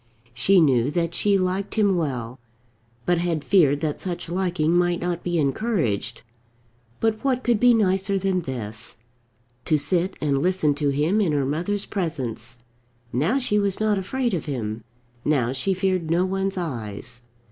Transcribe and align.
She 0.33 0.59
knew 0.61 0.89
that 0.89 1.13
she 1.13 1.37
liked 1.37 1.75
him 1.75 1.95
well, 1.95 2.39
but 3.05 3.19
had 3.19 3.43
feared 3.43 3.81
that 3.81 4.01
such 4.01 4.29
liking 4.29 4.75
might 4.75 4.99
not 4.99 5.21
be 5.21 5.37
encouraged. 5.37 6.23
But 6.99 7.23
what 7.23 7.43
could 7.43 7.59
be 7.59 7.75
nicer 7.75 8.17
than 8.17 8.41
this, 8.41 8.97
to 9.65 9.77
sit 9.77 10.17
and 10.19 10.41
listen 10.41 10.73
to 10.73 10.89
him 10.89 11.21
in 11.21 11.33
her 11.33 11.45
mother's 11.45 11.85
presence? 11.85 12.63
Now 13.13 13.37
she 13.37 13.59
was 13.59 13.79
not 13.79 13.99
afraid 13.99 14.33
of 14.33 14.45
him. 14.45 14.83
Now 15.23 15.51
she 15.51 15.71
feared 15.75 16.09
no 16.09 16.25
one's 16.25 16.57
eyes. 16.57 17.21